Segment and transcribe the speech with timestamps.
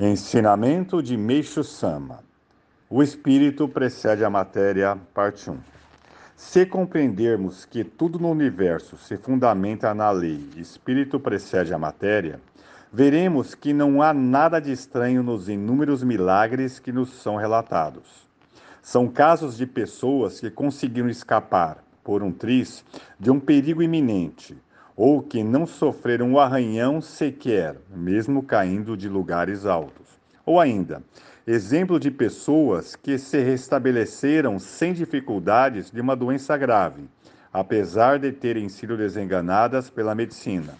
[0.00, 2.20] Ensinamento de Meixo Sama.
[2.88, 5.58] O espírito precede a matéria, parte 1.
[6.36, 12.40] Se compreendermos que tudo no universo se fundamenta na lei, espírito precede a matéria,
[12.92, 18.24] veremos que não há nada de estranho nos inúmeros milagres que nos são relatados.
[18.80, 22.84] São casos de pessoas que conseguiram escapar, por um triz,
[23.18, 24.56] de um perigo iminente,
[25.00, 30.08] ou que não sofreram um arranhão sequer, mesmo caindo de lugares altos.
[30.44, 31.04] Ou ainda,
[31.46, 37.08] exemplo de pessoas que se restabeleceram sem dificuldades de uma doença grave,
[37.52, 40.74] apesar de terem sido desenganadas pela medicina.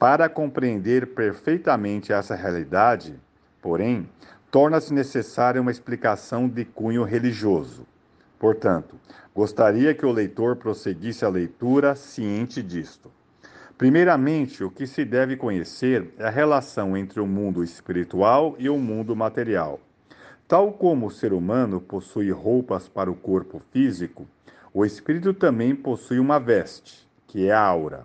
[0.00, 3.14] Para compreender perfeitamente essa realidade,
[3.62, 4.08] porém,
[4.50, 7.86] torna-se necessária uma explicação de cunho religioso.
[8.36, 8.96] Portanto,
[9.32, 13.12] gostaria que o leitor prosseguisse a leitura ciente disto.
[13.78, 18.76] Primeiramente, o que se deve conhecer é a relação entre o mundo espiritual e o
[18.76, 19.78] mundo material.
[20.48, 24.26] Tal como o ser humano possui roupas para o corpo físico,
[24.74, 28.04] o espírito também possui uma veste, que é a aura.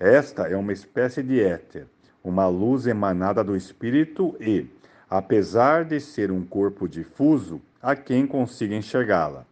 [0.00, 1.86] Esta é uma espécie de éter,
[2.24, 4.66] uma luz emanada do espírito e,
[5.10, 9.44] apesar de ser um corpo difuso, a quem consiga enxergá-la.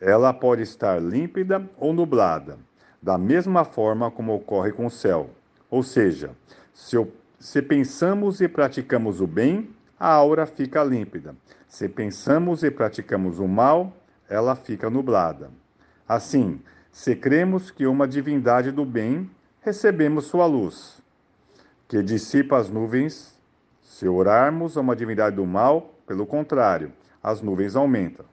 [0.00, 2.56] Ela pode estar límpida ou nublada,
[3.00, 5.30] da mesma forma como ocorre com o céu.
[5.70, 6.30] Ou seja,
[6.72, 6.96] se,
[7.38, 11.34] se pensamos e praticamos o bem, a aura fica límpida.
[11.66, 13.92] Se pensamos e praticamos o mal,
[14.28, 15.50] ela fica nublada.
[16.08, 16.60] Assim,
[16.90, 21.02] se cremos que uma divindade do bem, recebemos sua luz,
[21.86, 23.36] que dissipa as nuvens.
[23.82, 28.24] Se orarmos a uma divindade do mal, pelo contrário, as nuvens aumentam.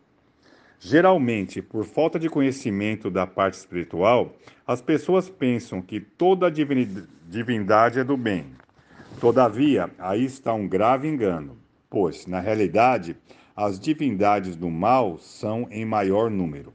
[0.79, 4.35] Geralmente, por falta de conhecimento da parte espiritual,
[4.67, 8.45] as pessoas pensam que toda divindade é do bem.
[9.19, 11.57] Todavia, aí está um grave engano,
[11.89, 13.15] pois, na realidade,
[13.55, 16.73] as divindades do mal são em maior número.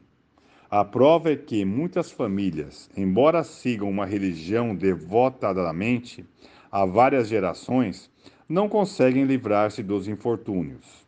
[0.71, 6.25] A prova é que muitas famílias, embora sigam uma religião devotadamente
[6.71, 8.11] há várias gerações,
[8.49, 11.00] não conseguem livrar-se dos infortúnios.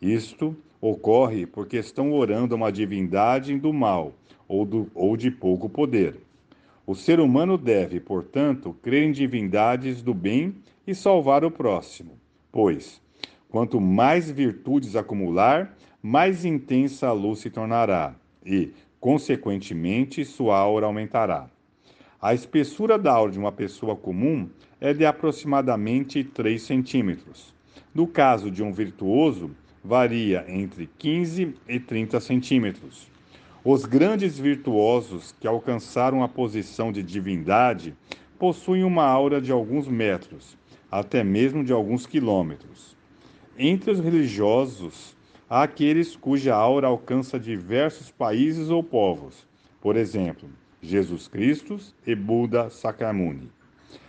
[0.00, 4.14] Isto ocorre porque estão orando a uma divindade do mal
[4.48, 6.16] ou, do, ou de pouco poder.
[6.86, 10.54] O ser humano deve, portanto, crer em divindades do bem
[10.86, 12.18] e salvar o próximo,
[12.50, 13.00] pois,
[13.50, 21.50] quanto mais virtudes acumular, mais intensa a luz se tornará e, consequentemente, sua aura aumentará.
[22.22, 24.48] A espessura da aura de uma pessoa comum
[24.80, 27.54] é de aproximadamente 3 centímetros.
[27.94, 29.50] No caso de um virtuoso,
[29.82, 33.08] varia entre 15 e 30 centímetros.
[33.64, 37.94] Os grandes virtuosos que alcançaram a posição de divindade
[38.38, 40.56] possuem uma aura de alguns metros,
[40.90, 42.96] até mesmo de alguns quilômetros.
[43.58, 45.14] Entre os religiosos,
[45.48, 49.46] há aqueles cuja aura alcança diversos países ou povos,
[49.80, 50.48] por exemplo,
[50.80, 53.50] Jesus Cristo e Buda Sakyamuni.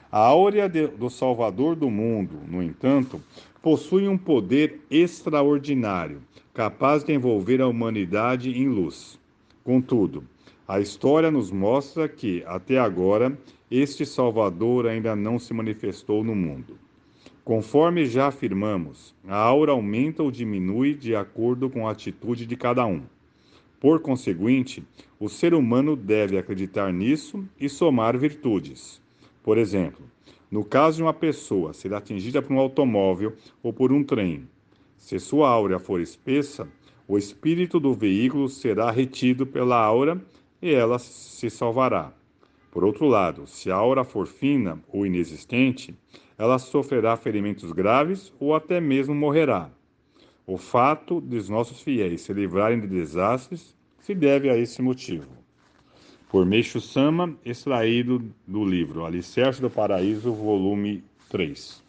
[0.10, 3.22] A áurea do Salvador do mundo, no entanto,
[3.62, 6.22] possui um poder extraordinário,
[6.54, 9.20] capaz de envolver a humanidade em luz.
[9.64, 10.24] Contudo,
[10.68, 13.38] a história nos mostra que, até agora,
[13.70, 16.78] este Salvador ainda não se manifestou no mundo.
[17.44, 22.86] Conforme já afirmamos, a aura aumenta ou diminui de acordo com a atitude de cada
[22.86, 23.04] um.
[23.80, 24.84] Por conseguinte,
[25.20, 29.02] o ser humano deve acreditar nisso e somar virtudes.
[29.44, 30.06] Por exemplo,
[30.52, 34.50] no caso de uma pessoa ser atingida por um automóvel ou por um trem,
[34.98, 36.68] se sua áurea for espessa,
[37.08, 40.22] o espírito do veículo será retido pela aura
[40.62, 42.12] e ela se salvará.
[42.70, 45.96] Por outro lado, se a aura for fina ou inexistente,
[46.38, 49.72] ela sofrerá ferimentos graves ou até mesmo morrerá.
[50.46, 55.41] O fato dos nossos fiéis se livrarem de desastres se deve a esse motivo
[56.32, 61.84] por Meixo Sama, extraído do livro Alicerce do Paraíso, volume 3.